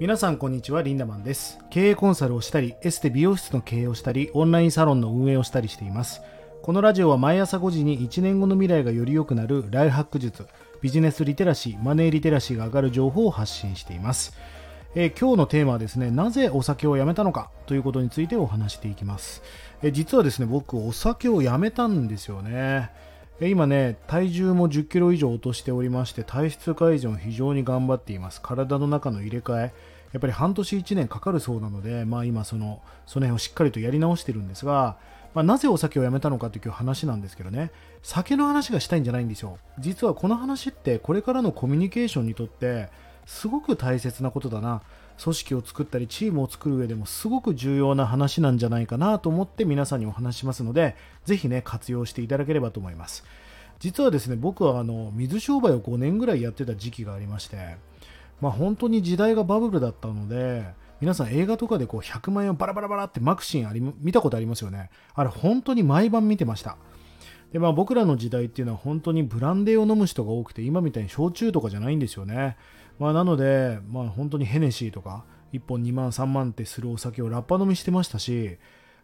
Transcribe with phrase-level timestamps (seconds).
[0.00, 6.22] 皆さんこんにちはリンダマンです経営コンサルをしたりエステ美容室の経営をしたりオンラインサロンの運営をしたりしています
[6.62, 10.46] このラジオは毎朝5時に1年後の未来がより良くなるライフハック術
[10.80, 14.32] ビジネスリテラシーマネーリテラシーが上がる情報を発信しています
[14.94, 19.40] えー、今日のテーマはですね、なぜお酒をやめたのかということについてお話していきます。
[19.84, 22.90] えー、実はですね、僕、お酒をやめたんですよね。
[23.48, 28.42] 今ね、体重も10キロ以上落としておりまして、体質改善を非常に頑張っています。
[28.42, 29.72] 体の中の入れ替え、
[30.12, 34.98] やっぱり半年1年かかるそうなので、まあ今その、その辺をしっかりとやり直してるんですが、
[35.32, 37.70] まあ、なぜお酒をやめたのかという話なんですけどね、
[38.02, 39.58] 酒の話がしたいんじゃないんですよ。
[39.78, 42.88] 実はこの話ってこれからのコミュニケーションにとって、
[43.26, 44.82] すごく大切なことだな
[45.22, 53.24] 組織を作ったりチームを作る上でもすごく重要な話なんじゃないかなと思って皆さんにお話しますのでぜひね活用していただければと思います。
[53.80, 57.76] 実はですね僕はあの水商売を5年ぐらいやってた時期がありまして
[58.40, 60.66] まあ本当に時代がバブルだったので
[61.00, 64.90] 皆さん映画とかでこう100万円をバラバラバラって巻くシーンあり見たことありますよね。
[65.14, 66.76] あれ本当に毎晩見てました。
[67.52, 72.58] でまあ僕らの時代っていうのは本当にブランデーを飲む人が多くて今みたいに焼酎とかじゃないんですよね。
[73.00, 78.58] まあ、なので、まあ、本当にヘネシーとか1本2万3万ってするお酒をラッパ飲みしてましたし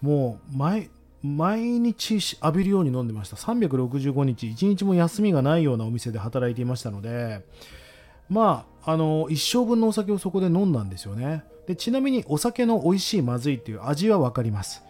[0.00, 0.90] もう毎
[1.22, 3.36] 毎日浴びるように飲んでました。
[3.36, 7.44] 365日1日も休みがないようなお店で働いていましたので
[8.30, 11.44] まああの一生分のお酒をそこで飲んだんですよね。
[11.66, 14.82] でちなみにお酒の美味しいまずいっていう味は分かります。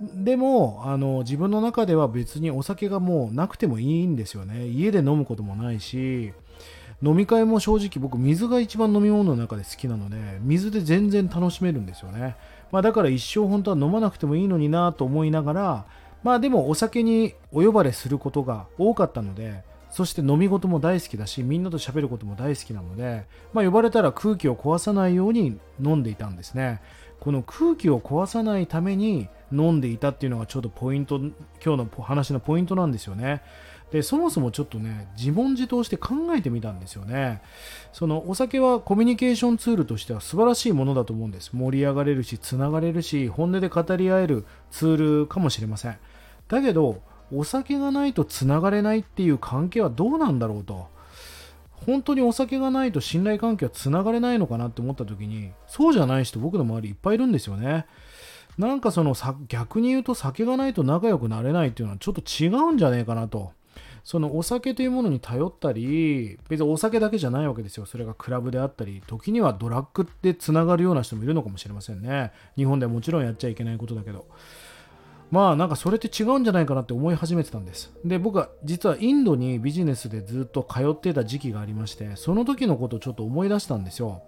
[0.00, 4.66] でもあの自分の中では別にお酒がもうなくてもいいんですよね。
[4.66, 6.34] 家で飲むこともないし
[7.02, 12.36] 飲み会も正直僕水が一番飲み物の中で好きなので水で全然楽しめるんですよね、
[12.72, 15.86] まあ、だから一生本当は飲まなくてもいいのになと思いながら
[16.22, 26.80] まあでもお酒にお呼ばれすることが多かったのでそして飲み事も大好きだしみんなと喋ることも大好きなので、まあ、呼ばれたら空気を壊さないように飲んでいたんですね。
[27.18, 33.42] この空気を壊さないために飲んでいたっていうのがちょっとポイント今日の話のポイントなんですよね。
[33.92, 37.40] でそもそもちょっとね自問自答して考えてみたんですよね。
[37.92, 41.50] そのお酒はコミュニケーションツールとしては素晴らしいものだと思うんです。
[41.54, 45.96] 盛り上がれるしつながれるし本音で語り合えるツールかもしれません。
[46.48, 47.00] だけど
[47.32, 50.88] お酒がないとつながれないっていう関係はどうなんだろうと。
[51.70, 57.86] 本当にお酒がないと信頼関係はつながれないのかなって思った時にそうじゃない人僕の周りいっぱいいるんですよね。
[58.58, 59.14] なんかその
[59.48, 63.52] 逆に言うと酒がないと仲良くなれないっていうのはちょっと違うんじゃねえかなと。
[64.06, 67.86] そのお酒というものに頼ったり別にお酒だけじゃないわけですよ。
[67.86, 72.30] それがクラブであったり時にはドラッグでつながるような人もいるのかもしれませんね。
[72.56, 74.26] 日本ではもちろんやっちゃいけないことだけど。
[75.32, 77.92] まあなんかそれって違うんじゃないかなって思い始めてたんです。
[78.04, 84.22] で僕は実はインドにビジネスでずっと通ってた時期がありましてその時のことをちょっと思い出したんですよ。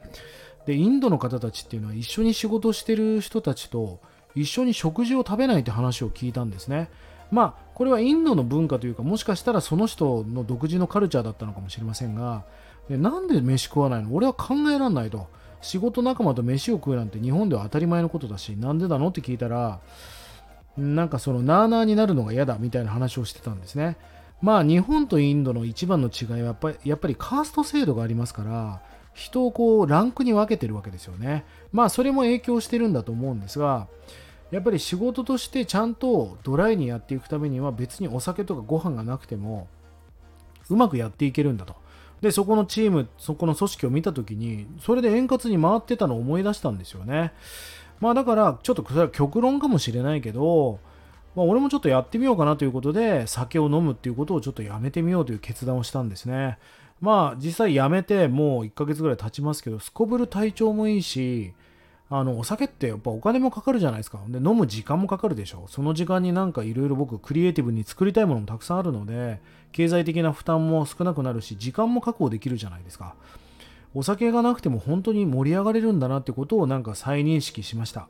[0.66, 4.00] でインドの方たちっていうのは一緒に仕事してる人たちと
[4.34, 6.90] 一緒に食事を食べないって話を聞いたんですね。
[7.30, 12.44] まあこれはインドの文化というかもしかしたらその人の独自のカルチャーだったのかもしれませんが
[12.88, 14.14] なんで飯食わないの？
[14.14, 15.26] 俺は考えらんないと。
[15.60, 19.08] 仕事仲間と飯を食うなんて日本では当たり前のことだしなんでなの？
[19.08, 19.80] って聞いたら
[20.76, 23.96] なんかそのなーなーになるのが嫌だみたいな話をしてたんですね。
[24.40, 28.80] まあ日本とインドの一番の違いはやっぱりやっぱりカースト制度がありますから
[29.14, 31.44] 人をこうランクに分けてるわけですよね。
[31.72, 33.88] まあそれも影響してるんだと思うんですが
[34.50, 39.68] やっぱり仕事としてちゃんとドライにやっていくためには別にお酒とかご飯がなくても
[40.70, 41.76] うまくやっていけるんだと。
[42.20, 47.32] で、そこのチーム、そこの組織を見たときに、それで円滑に回ってたのを思い出したんですよね。
[48.00, 50.80] まあだから、ちょっとそれは極論かもしれないけど、
[51.36, 56.58] まあ、俺もちょっとやってみようかなということで、酒を飲むっていうことをちょっとやめてみようという決断をしたんですね。
[57.00, 61.52] まあ実際やめてもう1ヶ月ぐらい経ちますけど、すこぶる体調もいいし、
[62.10, 64.20] あのお酒ってやっぱお金もかかるじゃないですか。
[64.28, 65.66] で飲む時間もかかるでしょ。
[65.68, 69.40] その時間になんかいろいろ僕クリエイティブに作りたいものもたくさんあるので
[69.72, 73.14] 経済的な負担も少なくなるし時間も確保できるじゃないですか。
[73.94, 78.08] お酒がなくても本当に盛り上がれるんだなってことをなんか再認識しました。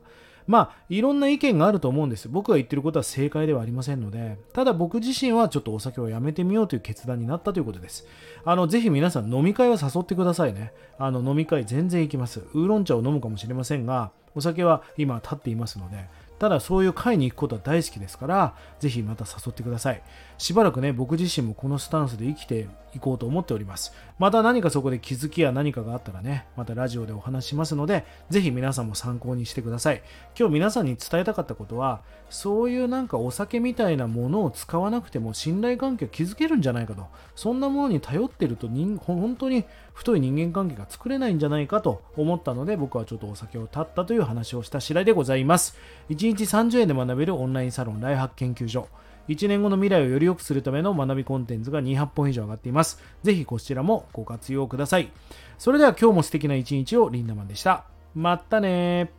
[0.49, 2.27] まあ、いろんな意見があると思うんです。
[2.27, 8.07] 僕が言ってることは正解ではありませんので、ただ僕自身はちょっとお酒をやめてみようという決断になったということです。
[8.43, 10.73] あの、ぜひ皆さん飲み会を誘ってくださいね。
[10.97, 12.39] あの、飲み会全然行きます。
[12.53, 16.07] ウーロン茶を飲むかもしれませんが、お酒は今立っていますので、
[16.39, 20.01] ただそういう会に行くことは大好きですからぜひまた誘ってください。
[20.37, 23.93] しばらくね僕自身もこのスタンスで生きていこうと思っております。
[24.17, 30.01] また何かそこで気づきや何かがあったらねまたラジオでお話しますのでぜひ皆さんも参考にしてください。
[30.37, 37.07] 今日皆さんに伝えたかったことはそういうなんかお酒みたいなものを使わなくても信頼関係を築けるんじゃないかと。
[37.35, 45.77] そんなものに頼ってると人本当に太い人間関係が作れないんじゃないかと思ったので僕はちょっとお酒を断ったという話をした次第でございます。
[46.09, 48.87] 1日30円で学べるオンラインサロンライハック研究所
[49.29, 52.99] 1年後の未来をより良くするための学びコンテンツが200本以上上がっています。
[53.21, 55.09] ぜひこちらもご活用ください。
[55.57, 57.85] それでは今日も素敵な一日をリンダマンでした。
[58.15, 59.11] またね